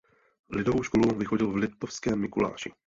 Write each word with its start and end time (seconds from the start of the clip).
Lidovou 0.49 0.83
školu 0.83 1.15
vychodil 1.15 1.51
v 1.51 1.55
Liptovském 1.55 2.19
Mikuláši. 2.19 2.71